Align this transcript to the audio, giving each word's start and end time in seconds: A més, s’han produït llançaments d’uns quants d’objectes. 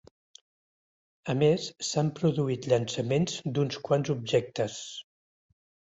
A 1.33 1.35
més, 1.41 1.67
s’han 1.89 2.09
produït 2.21 2.67
llançaments 2.73 3.37
d’uns 3.59 3.81
quants 3.89 4.11
d’objectes. 4.11 4.83